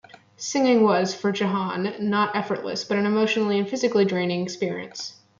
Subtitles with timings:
[0.35, 5.13] Singing was, for Jehan, not effortless but an emotionally and physically draining exercise.